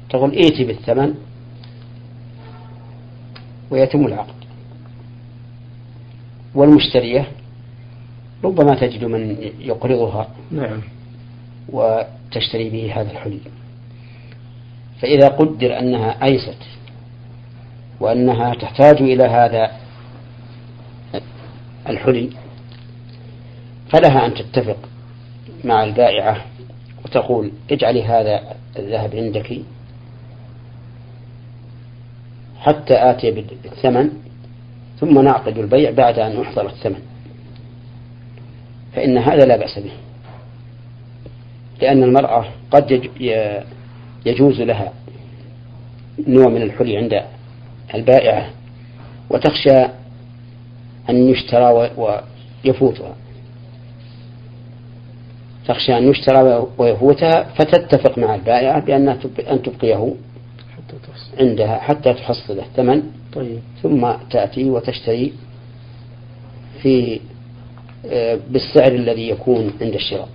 تقول 0.09 0.31
ائتي 0.31 0.63
بالثمن 0.63 1.13
ويتم 3.71 4.05
العقد. 4.05 4.35
والمشترية 6.55 7.27
ربما 8.43 8.75
تجد 8.75 9.03
من 9.03 9.37
يقرضها 9.59 10.27
نعم. 10.51 10.81
وتشتري 11.69 12.69
به 12.69 13.01
هذا 13.01 13.11
الحلي. 13.11 13.39
فإذا 15.01 15.27
قدر 15.27 15.79
أنها 15.79 16.23
أيست 16.23 16.57
وأنها 17.99 18.53
تحتاج 18.53 19.01
إلى 19.01 19.23
هذا 19.23 19.71
الحلي 21.89 22.29
فلها 23.89 24.25
أن 24.25 24.33
تتفق 24.33 24.77
مع 25.63 25.83
البائعة 25.83 26.45
وتقول 27.07 27.51
اجعلي 27.71 28.03
هذا 28.03 28.55
الذهب 28.79 29.15
عندك 29.15 29.61
حتى 32.59 32.93
آتي 32.93 33.31
بالثمن 33.31 34.09
ثم 34.99 35.19
نعقد 35.21 35.57
البيع 35.57 35.91
بعد 35.91 36.19
أن 36.19 36.41
أحضر 36.41 36.65
الثمن. 36.65 36.99
فإن 38.93 39.17
هذا 39.17 39.45
لا 39.45 39.57
بأس 39.57 39.79
به 39.79 39.91
لأن 41.81 42.03
المرأة 42.03 42.45
قد 42.71 43.09
يجوز 44.25 44.61
لها 44.61 44.93
نوع 46.27 46.47
من 46.47 46.61
الحلي 46.61 46.97
عند 46.97 47.23
البائعة 47.95 48.49
وتخشى 49.29 49.85
أن 51.09 51.29
يشترى 51.29 51.91
ويفوتها. 51.97 53.15
تخشى 55.67 55.97
أن 55.97 56.09
يشترى 56.09 56.67
ويفوتها 56.77 57.43
فتتفق 57.43 58.17
مع 58.17 58.35
البائعة 58.35 58.85
بأن 58.85 59.09
أن 59.51 59.61
تبقيه 59.61 60.13
عندها 61.39 61.79
حتى 61.79 62.13
تحصل 62.13 62.59
الثمن 62.59 63.03
طيب. 63.33 63.59
ثم 63.83 64.11
تأتي 64.31 64.69
وتشتري 64.69 65.33
في 66.81 67.19
آه، 68.05 68.39
بالسعر 68.49 68.91
الذي 68.91 69.29
يكون 69.29 69.71
عند 69.81 69.93
الشراء. 69.93 70.29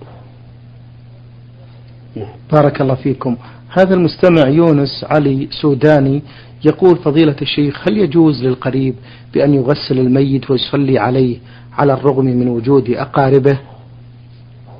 نعم. 2.15 2.27
بارك 2.51 2.81
الله 2.81 2.95
فيكم. 2.95 3.37
هذا 3.69 3.93
المستمع 3.95 4.47
يونس 4.47 5.05
علي 5.09 5.47
سوداني 5.61 6.21
يقول 6.65 6.95
فضيلة 6.97 7.35
الشيخ 7.41 7.87
هل 7.87 7.97
يجوز 7.97 8.43
للقريب 8.43 8.95
بأن 9.33 9.53
يغسل 9.53 9.99
الميت 9.99 10.51
ويصلي 10.51 10.99
عليه 10.99 11.37
على 11.73 11.93
الرغم 11.93 12.25
من 12.25 12.47
وجود 12.47 12.89
أقاربه؟ 12.89 13.59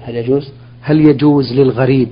هل 0.04 0.16
يجوز؟ 0.16 0.52
هل 0.82 1.10
يجوز 1.10 1.54
للغريب 1.54 2.10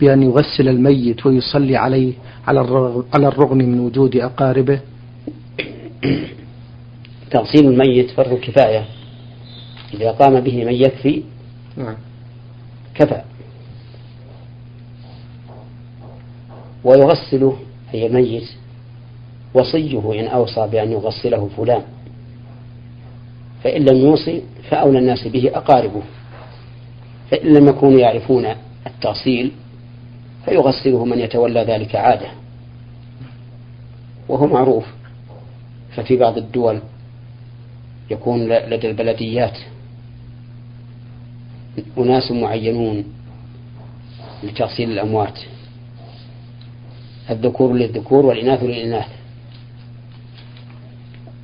بأن 0.00 0.22
يغسل 0.22 0.68
الميت 0.68 1.26
ويصلي 1.26 1.76
عليه 1.76 2.12
على 2.46 2.60
الرغم, 2.60 3.04
على 3.14 3.28
الرغم 3.28 3.58
من 3.58 3.80
وجود 3.80 4.16
أقاربه؟ 4.16 4.80
تغسيل 7.30 7.66
الميت 7.66 8.10
فرض 8.10 8.34
كفاية 8.40 8.84
إذا 9.94 10.10
قام 10.10 10.40
به 10.40 10.64
من 10.64 10.74
يكفي 10.74 11.22
نعم. 11.76 11.96
كفى. 12.94 13.22
ويغسله 16.84 17.56
أي 17.94 18.06
الميت 18.06 18.48
وصيه 19.54 20.20
إن 20.20 20.26
أوصى 20.26 20.68
بأن 20.72 20.92
يغسله 20.92 21.48
فلان. 21.56 21.82
فإن 23.64 23.84
لم 23.84 23.96
يوصي 23.96 24.42
فأولى 24.70 24.98
الناس 24.98 25.28
به 25.28 25.50
أقاربه. 25.54 26.02
فإن 27.30 27.52
لم 27.52 27.68
يكونوا 27.68 28.00
يعرفون 28.00 28.46
التأصيل 28.86 29.52
فيغسله 30.44 31.04
من 31.04 31.18
يتولى 31.18 31.60
ذلك 31.60 31.96
عادة. 31.96 32.28
وهو 34.28 34.46
معروف 34.46 34.84
ففي 35.96 36.16
بعض 36.16 36.38
الدول 36.38 36.80
يكون 38.10 38.48
لدى 38.48 38.90
البلديات 38.90 39.58
أناس 41.98 42.32
معينون 42.32 43.04
لتغسيل 44.42 44.90
الأموات. 44.90 45.38
الذكور 47.30 47.72
للذكور 47.72 48.26
والإناث 48.26 48.62
للإناث. 48.62 49.08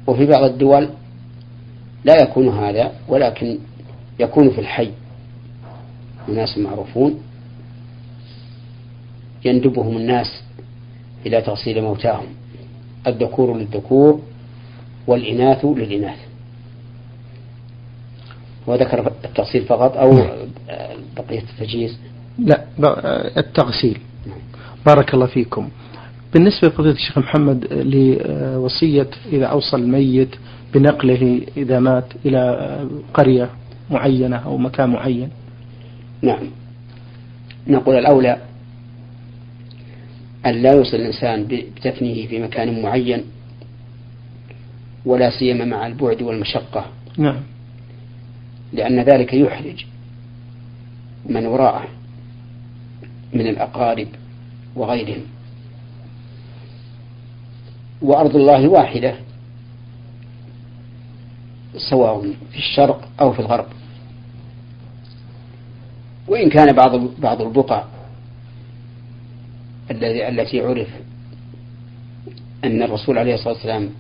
وفي 0.07 0.27
بعض 0.27 0.43
الدول 0.43 0.89
لا 2.05 2.23
يكون 2.23 2.49
هذا 2.49 2.93
ولكن 3.09 3.59
يكون 4.21 4.51
في 4.51 4.61
الحي. 4.61 4.91
أناس 6.29 6.59
معروفون 6.59 7.21
يندبهم 9.45 9.97
الناس 9.97 10.43
إلى 11.27 11.41
تغسيل 11.41 11.83
موتاهم 11.83 12.27
الذكور 13.07 13.57
للذكور 13.57 14.21
والإناث 15.07 15.65
للإناث. 15.65 16.19
وذكر 18.67 19.13
التغسيل 19.25 19.63
فقط 19.65 19.97
أو 19.97 20.11
بقية 21.17 21.43
التجهيز؟ 21.43 21.99
لا 22.39 22.65
التغسيل. 23.37 23.99
بارك 24.87 25.15
الله 25.15 25.27
فيكم. 25.27 25.69
بالنسبة 26.33 26.69
لفضيلة 26.69 26.95
الشيخ 26.95 27.19
محمد 27.19 27.73
لوصية 27.73 29.11
إذا 29.33 29.47
أوصى 29.47 29.77
الميت 29.77 30.29
بنقله 30.75 31.41
إذا 31.57 31.81
مات 31.81 32.05
إلى 32.27 32.89
قرية 33.15 33.51
معينة 33.91 34.37
أو 34.37 34.57
مكان 34.57 34.91
معين. 34.91 35.31
نعم. 36.25 36.51
نقول 37.67 37.97
الأولى 37.97 38.39
أن 40.47 40.63
لا 40.63 40.73
يوصل 40.73 40.97
الإنسان 40.97 41.47
بتفنيه 41.47 42.27
في 42.27 42.39
مكان 42.39 42.83
معين 42.83 43.25
ولا 45.07 45.31
سيما 45.31 45.65
مع 45.65 45.87
البعد 45.87 46.23
والمشقة. 46.23 46.87
نعم. 47.19 47.41
لأن 48.73 49.01
ذلك 49.01 49.35
يحرج 49.35 49.85
من 51.27 51.47
وراءه 51.47 51.89
من 53.33 53.47
الأقارب 53.47 54.09
وغيرهم. 54.77 55.23
وأرض 58.03 58.37
الله 58.37 58.69
واحدة 58.69 59.15
سواء 61.91 62.23
في 62.53 62.59
الشرق 62.59 63.09
أو 63.21 63.33
في 63.33 63.41
الغرب. 63.41 63.67
وإن 66.29 66.49
كان 66.49 66.73
بعض 66.73 67.21
بعض 67.21 67.43
البقع 67.43 67.85
الذي 69.91 70.29
التي 70.29 70.61
عرف 70.61 70.89
أن 72.65 72.83
الرسول 72.83 73.19
عليه 73.19 73.35
الصلاة 73.35 73.55
والسلام 73.55 73.91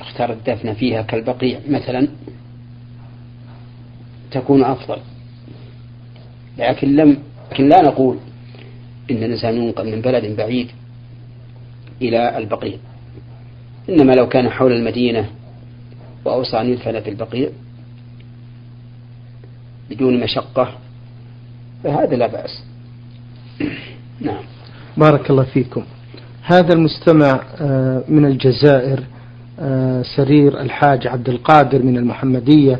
اختار 0.00 0.32
الدفن 0.32 0.74
فيها 0.74 1.02
كالبقيع 1.02 1.60
مثلا 1.68 2.08
تكون 4.30 4.64
أفضل. 4.64 4.98
لكن 6.58 6.96
لم 6.96 7.18
لكن 7.52 7.68
لا 7.68 7.82
نقول 7.82 8.18
إن 9.10 9.16
الإنسان 9.16 9.56
ينقل 9.56 9.90
من 9.90 10.00
بلد 10.00 10.36
بعيد 10.36 10.70
إلى 12.02 12.38
البقيع. 12.38 12.76
إنما 13.88 14.12
لو 14.12 14.28
كان 14.28 14.50
حول 14.50 14.72
المدينة 14.72 15.30
وأوصى 16.24 16.60
أن 16.60 16.70
يدفن 16.70 17.00
في 17.00 17.10
البقيع 17.10 17.48
بدون 19.90 20.20
مشقة 20.20 20.78
فهذا 21.84 22.16
لا 22.16 22.26
بأس. 22.26 22.62
نعم. 24.20 24.42
بارك 24.96 25.30
الله 25.30 25.42
فيكم. 25.42 25.82
هذا 26.42 26.72
المستمع 26.72 27.40
آه، 27.60 28.04
من 28.08 28.24
الجزائر 28.24 29.04
آه، 29.60 30.02
سرير 30.16 30.60
الحاج 30.60 31.06
عبد 31.06 31.28
القادر 31.28 31.82
من 31.82 31.96
المحمدية 31.96 32.78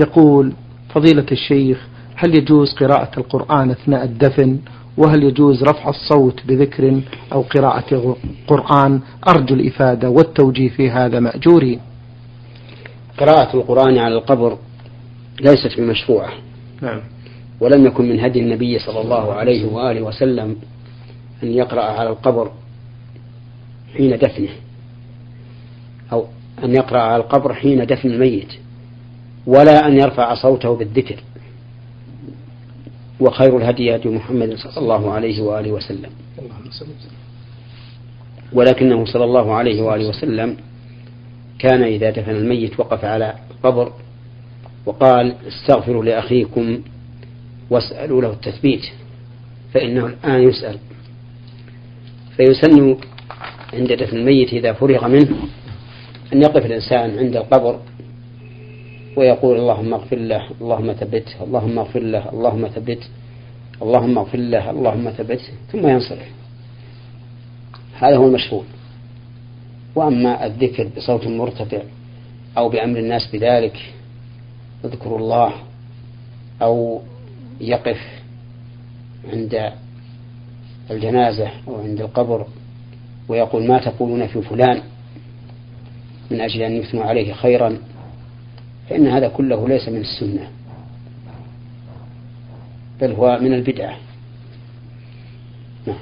يقول 0.00 0.52
فضيلة 0.94 1.26
الشيخ 1.32 1.86
هل 2.14 2.34
يجوز 2.38 2.74
قراءة 2.74 3.18
القرآن 3.18 3.70
أثناء 3.70 4.04
الدفن؟ 4.04 4.58
وهل 4.96 5.22
يجوز 5.22 5.62
رفع 5.62 5.88
الصوت 5.88 6.40
بذكر 6.46 7.00
أو 7.32 7.42
قراءة 7.42 8.16
قرآن 8.46 9.00
أرجو 9.28 9.54
الإفادة 9.54 10.10
والتوجيه 10.10 10.68
في 10.68 10.90
هذا 10.90 11.20
مأجورين 11.20 11.80
قراءة 13.18 13.56
القرآن 13.56 13.98
على 13.98 14.14
القبر 14.14 14.58
ليست 15.40 15.80
بمشروعة. 15.80 16.32
نعم. 16.82 17.00
ولم 17.60 17.86
يكن 17.86 18.08
من 18.08 18.20
هدي 18.20 18.40
النبي 18.40 18.78
صلى 18.78 19.00
الله 19.00 19.32
عليه 19.32 19.66
وآله 19.66 20.02
وسلم 20.02 20.56
أن 21.42 21.52
يقرأ 21.52 21.82
على 21.82 22.08
القبر 22.10 22.50
حين 23.96 24.18
دفنه 24.18 24.48
أو 26.12 26.26
أن 26.64 26.74
يقرأ 26.74 27.00
على 27.00 27.22
القبر 27.22 27.54
حين 27.54 27.86
دفن 27.86 28.10
الميت 28.10 28.52
ولا 29.46 29.86
أن 29.88 29.96
يرفع 29.96 30.34
صوته 30.34 30.76
بالذكر. 30.76 31.16
وخير 33.20 33.56
الهدي 33.56 33.96
هدي 33.96 34.08
محمد 34.08 34.54
صلى 34.54 34.82
الله 34.82 35.12
عليه 35.12 35.42
وآله 35.42 35.72
وسلم. 35.72 36.10
ولكنه 38.52 39.04
صلى 39.04 39.24
الله 39.24 39.54
عليه 39.54 39.82
وآله 39.82 40.08
وسلم 40.08 40.56
كان 41.58 41.82
إذا 41.82 42.10
دفن 42.10 42.30
الميت 42.30 42.80
وقف 42.80 43.04
على 43.04 43.34
قبر 43.62 43.92
وقال 44.86 45.34
استغفروا 45.48 46.04
لأخيكم 46.04 46.80
واسألوا 47.70 48.22
له 48.22 48.30
التثبيت 48.30 48.84
فإنه 49.74 50.06
الآن 50.06 50.48
يسأل. 50.48 50.78
فيسن 52.36 52.96
عند 53.72 53.92
دفن 53.92 54.16
الميت 54.16 54.52
إذا 54.52 54.72
فرغ 54.72 55.08
منه 55.08 55.36
أن 56.32 56.42
يقف 56.42 56.66
الإنسان 56.66 57.18
عند 57.18 57.36
القبر 57.36 57.80
ويقول 59.16 59.56
اللهم 59.58 59.94
اغفر 59.94 60.16
له 60.16 60.50
اللهم 60.60 60.92
ثبته 60.92 61.44
اللهم 61.44 61.78
اغفر 61.78 62.00
له 62.00 62.32
اللهم 62.32 62.68
ثبته 62.68 63.06
اللهم 63.82 64.18
اغفر 64.18 64.38
له 64.38 64.70
اللهم 64.70 65.10
ثبته 65.10 65.52
ثم 65.72 65.88
ينصرف. 65.88 66.28
هذا 67.98 68.16
هو 68.16 68.26
المشهور 68.26 68.64
وأما 69.94 70.46
الذكر 70.46 70.88
بصوت 70.96 71.26
مرتفع 71.26 71.82
أو 72.58 72.68
بأمر 72.68 72.98
الناس 72.98 73.30
بذلك 73.32 73.76
اذكروا 74.84 75.18
الله 75.18 75.52
أو 76.62 77.00
يقف 77.60 77.98
عند 79.32 79.72
الجنازة 80.90 81.50
أو 81.68 81.80
عند 81.80 82.00
القبر 82.00 82.46
ويقول 83.28 83.68
ما 83.68 83.78
تقولون 83.78 84.26
في 84.26 84.42
فلان 84.42 84.82
من 86.30 86.40
أجل 86.40 86.62
أن 86.62 86.72
يثنوا 86.72 87.04
عليه 87.04 87.32
خيرا 87.32 87.78
فإن 88.90 89.06
هذا 89.06 89.28
كله 89.28 89.68
ليس 89.68 89.88
من 89.88 90.00
السنة 90.00 90.48
بل 93.00 93.12
هو 93.12 93.38
من 93.40 93.54
البدعة 93.54 93.96
نعم. 95.86 95.96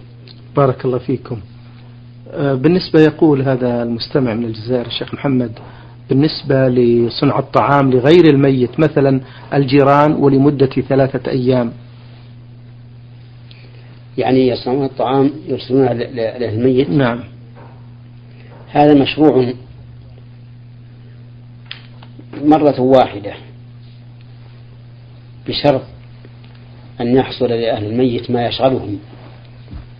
بارك 0.56 0.84
الله 0.84 0.98
فيكم 0.98 1.40
آه، 2.30 2.54
بالنسبة 2.54 3.00
يقول 3.00 3.42
هذا 3.42 3.82
المستمع 3.82 4.34
من 4.34 4.44
الجزائر 4.44 4.86
الشيخ 4.86 5.14
محمد 5.14 5.58
بالنسبة 6.08 6.68
لصنع 6.68 7.38
الطعام 7.38 7.90
لغير 7.90 8.24
الميت 8.30 8.80
مثلا 8.80 9.20
الجيران 9.54 10.12
ولمدة 10.12 10.66
ثلاثة 10.66 11.30
أيام. 11.30 11.72
يعني 14.18 14.48
يصنعون 14.48 14.84
الطعام 14.84 15.30
يرسلونه 15.46 15.92
للميت 15.92 16.90
نعم. 16.90 17.20
هذا 18.68 18.94
مشروع 18.94 19.52
مرة 22.44 22.80
واحدة 22.80 23.34
بشرط 25.48 25.82
أن 27.00 27.16
يحصل 27.16 27.46
لأهل 27.46 27.84
الميت 27.86 28.30
ما 28.30 28.46
يشغلهم 28.46 28.98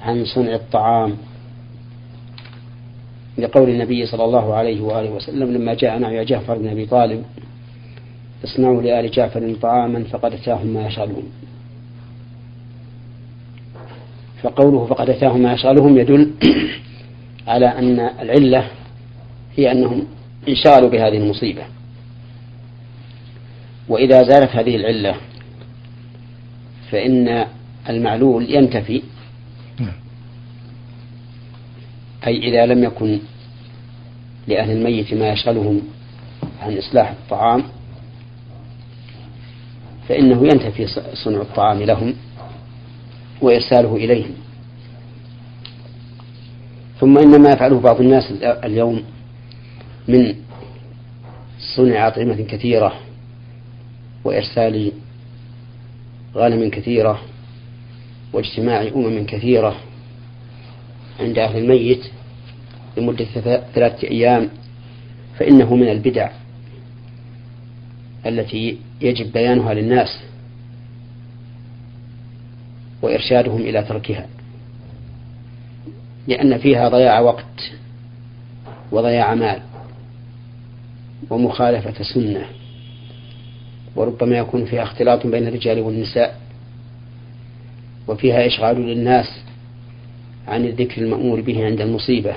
عن 0.03 0.25
صنع 0.25 0.55
الطعام. 0.55 1.17
لقول 3.39 3.69
النبي 3.69 4.07
صلى 4.07 4.25
الله 4.25 4.55
عليه 4.55 4.81
وآله 4.81 5.11
وسلم 5.11 5.53
لما 5.53 5.75
جاءنا 5.75 6.11
يا 6.11 6.23
جعفر 6.23 6.59
بن 6.59 6.69
أبي 6.69 6.87
طالب 6.87 7.25
اصنعوا 8.45 8.83
لآل 8.83 9.11
جعفر 9.11 9.55
طعاما 9.63 10.05
فقد 10.05 10.33
أتاهم 10.33 10.67
ما 10.67 10.87
يشغلهم 10.87 11.25
فقوله 14.43 14.87
فقد 14.87 15.11
أتاهم 15.11 15.43
ما 15.43 15.53
يشغلهم 15.53 15.99
يدل 15.99 16.31
على 17.47 17.67
أن 17.67 18.01
العلة 18.01 18.71
هي 19.57 19.73
أنهم 19.73 20.07
انشغلوا 20.49 20.89
بهذه 20.89 21.17
المصيبة. 21.17 21.63
وإذا 23.89 24.23
زالت 24.23 24.57
هذه 24.57 24.77
العلة 24.77 25.15
فإن 26.91 27.47
المعلول 27.89 28.55
ينتفي 28.55 29.03
نعم. 29.81 29.93
أي 32.27 32.39
إذا 32.39 32.67
لم 32.67 32.85
يكن 32.85 33.21
لأهل 34.49 34.71
الميت 34.71 35.15
ما 35.15 35.29
يشغلهم 35.29 35.83
عن 36.63 36.79
إصلاح 36.79 37.11
الطعام 37.11 37.65
فإنه 40.09 40.43
ينتفي 40.43 40.87
صنع 41.25 41.41
الطعام 41.41 41.83
لهم 41.83 42.15
وإرساله 43.41 43.97
إليهم. 43.97 44.35
ثم 47.01 47.19
إن 47.19 47.43
ما 47.43 47.51
يفعله 47.51 47.81
بعض 47.81 48.01
الناس 48.01 48.33
اليوم 48.43 49.03
من 50.09 50.35
صنع 51.77 52.09
أطعمة 52.09 52.35
كثيرة 52.43 52.93
وإرسال 54.25 54.93
غنم 56.35 56.71
كثيرة 56.71 57.21
واجتماع 58.33 58.83
أمم 58.83 59.27
كثيرة 59.27 59.77
عند 61.21 61.39
أهل 61.39 61.59
الميت 61.59 62.05
لمدة 62.97 63.25
ثلاثة 63.75 64.09
أيام 64.09 64.49
فإنه 65.39 65.75
من 65.75 65.89
البدع 65.89 66.31
التي 68.27 68.79
يجب 69.01 69.33
بيانها 69.33 69.75
للناس 69.75 70.21
وإرشادهم 73.03 73.61
إلى 73.61 73.83
تركها 73.83 74.27
لأن 76.29 76.59
فيها 76.59 76.89
ضياع 76.89 77.21
وقت 77.21 77.73
وضياع 78.93 79.35
مال 79.35 79.63
ومخالفة 81.31 82.03
سنة 82.03 82.47
وربما 83.97 84.39
يكون 84.39 84.65
فيها 84.65 84.83
اختلاط 84.83 85.27
بين 85.27 85.49
الرجال 85.49 85.81
والنساء 85.81 86.41
وفيها 88.09 88.47
إشغال 88.47 88.77
للناس 88.81 89.44
عن 90.49 90.65
الذكر 90.65 91.03
المأمور 91.03 91.41
به 91.41 91.65
عند 91.65 91.81
المصيبة 91.81 92.35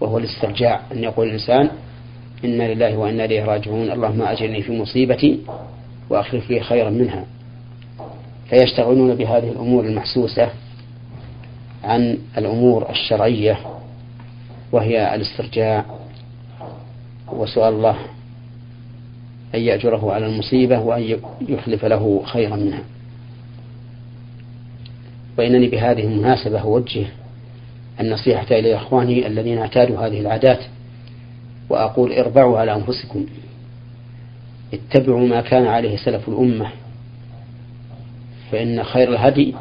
وهو 0.00 0.18
الاسترجاع 0.18 0.80
أن 0.92 1.04
يقول 1.04 1.26
الإنسان 1.26 1.70
إنا 2.44 2.74
لله 2.74 2.96
وإنا 2.96 3.24
إليه 3.24 3.44
راجعون 3.44 3.90
اللهم 3.90 4.22
أجرني 4.22 4.62
في 4.62 4.72
مصيبتي 4.78 5.38
وأخلف 6.10 6.50
لي 6.50 6.60
خيرا 6.60 6.90
منها. 6.90 7.24
فيشتغلون 8.50 9.14
بهذه 9.14 9.48
الأمور 9.48 9.84
المحسوسة 9.84 10.50
عن 11.84 12.18
الأمور 12.38 12.90
الشرعية 12.90 13.58
وهي 14.72 15.14
الاسترجاع 15.14 15.84
وسؤال 17.32 17.74
الله 17.74 17.96
أن 19.54 19.60
يأجره 19.60 20.12
على 20.12 20.26
المصيبة 20.26 20.80
وأن 20.80 21.18
يخلف 21.48 21.84
له 21.84 22.22
خيرا 22.24 22.56
منها. 22.56 22.82
وإنني 25.38 25.68
بهذه 25.68 26.04
المناسبة 26.04 26.60
أوجه 26.60 27.06
النصيحة 28.00 28.46
إلى 28.50 28.76
إخواني 28.76 29.26
الذين 29.26 29.58
اعتادوا 29.58 30.06
هذه 30.06 30.20
العادات 30.20 30.58
وأقول 31.70 32.12
اربعوا 32.12 32.58
على 32.58 32.74
أنفسكم. 32.74 33.26
اتبعوا 34.74 35.26
ما 35.26 35.40
كان 35.40 35.66
عليه 35.66 35.96
سلف 35.96 36.28
الأمة. 36.28 36.70
فإن 38.52 38.82
خير 38.82 39.08
الهدي 39.12 39.54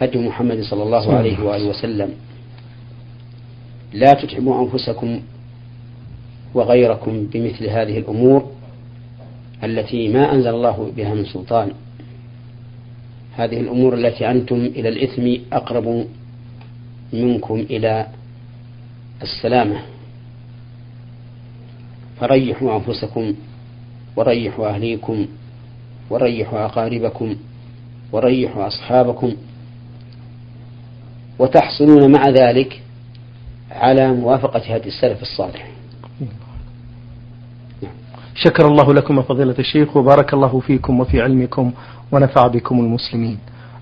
هدي 0.00 0.18
محمد 0.18 0.60
صلى 0.60 0.82
الله 0.82 1.14
عليه 1.14 1.40
وآله 1.40 1.68
وسلم. 1.68 2.10
لا 3.92 4.12
تتعبوا 4.12 4.62
أنفسكم 4.62 5.20
وغيركم 6.54 7.26
بمثل 7.26 7.66
هذه 7.66 7.98
الأمور 7.98 8.50
التي 9.64 10.08
ما 10.08 10.34
أنزل 10.34 10.54
الله 10.54 10.92
بها 10.96 11.14
من 11.14 11.24
سلطان. 11.24 11.72
هذه 13.38 13.60
الأمور 13.60 13.94
التي 13.94 14.30
أنتم 14.30 14.56
إلى 14.56 14.88
الإثم 14.88 15.42
أقرب 15.52 16.06
منكم 17.12 17.54
إلى 17.54 18.06
السلامة. 19.22 19.82
فريحوا 22.20 22.76
أنفسكم 22.76 23.34
وريحوا 24.16 24.68
أهليكم 24.68 25.26
وريحوا 26.10 26.64
أقاربكم 26.64 27.36
وريحوا 28.12 28.66
أصحابكم 28.66 29.32
وتحصلون 31.38 32.12
مع 32.12 32.28
ذلك 32.28 32.82
على 33.70 34.12
موافقة 34.12 34.74
هدي 34.74 34.88
السلف 34.88 35.22
الصالح. 35.22 35.77
شكر 38.44 38.66
الله 38.66 38.94
لكم 38.94 39.22
فضيلة 39.22 39.54
الشيخ 39.58 39.96
وبارك 39.96 40.34
الله 40.34 40.60
فيكم 40.60 41.00
وفي 41.00 41.20
علمكم 41.20 41.72
ونفع 42.12 42.46
بكم 42.46 42.80
المسلمين. 42.80 43.38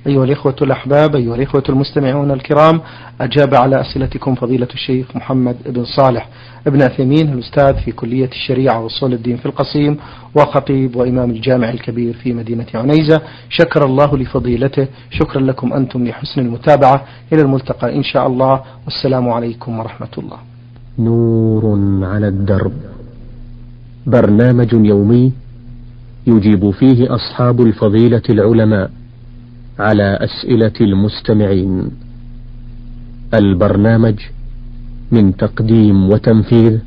أيها 0.07 0.25
الإخوة 0.25 0.57
الأحباب 0.63 1.17
أيها 1.17 1.35
الإخوة 1.35 1.63
المستمعون 1.69 2.31
الكرام 2.31 2.81
أجاب 3.21 3.55
على 3.55 3.81
أسئلتكم 3.81 4.35
فضيلة 4.35 4.69
الشيخ 4.75 5.17
محمد 5.17 5.57
بن 5.67 5.85
صالح. 5.85 6.29
ابن 6.67 6.83
عثيمين 6.83 7.33
الأستاذ 7.33 7.75
في 7.75 7.93
كلية 7.93 8.29
الشريعة 8.29 8.85
وصول 8.85 9.13
الدين 9.13 9.37
في 9.37 9.47
القصيم 9.47 9.97
وخطيب 10.35 10.97
وإمام 10.97 11.31
الجامع 11.31 11.71
الكبير 11.71 12.15
في 12.15 12.33
مدينة 12.33 12.67
عنيزة. 12.75 13.21
شكر 13.49 13.85
الله 13.85 14.17
لفضيلته 14.17 14.89
شكرا 15.11 15.41
لكم 15.41 15.73
أنتم 15.73 16.05
لحسن 16.05 16.41
المتابعة. 16.41 17.05
إلى 17.33 17.43
الملتقى 17.43 17.97
إن 17.97 18.03
شاء 18.03 18.27
الله. 18.27 18.61
والسلام 18.85 19.29
عليكم 19.29 19.79
ورحمة 19.79 20.15
الله. 20.19 20.39
نور 20.99 21.65
على 22.07 22.29
الدرب. 22.29 22.96
برنامج 24.07 24.73
يومي 24.73 25.33
يجيب 26.27 26.71
فيه 26.71 27.15
أصحاب 27.15 27.61
الفضيلة 27.61 28.23
العلماء 28.31 28.91
على 29.79 30.19
أسئلة 30.21 30.73
المستمعين. 30.81 31.91
البرنامج 33.35 34.15
من 35.13 35.37
تقديم 35.37 36.11
وتنفيذ 36.11 36.79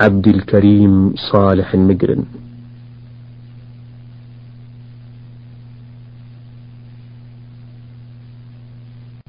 عبد 0.00 0.28
الكريم 0.28 1.14
صالح 1.32 1.74
المقرن 1.74 2.24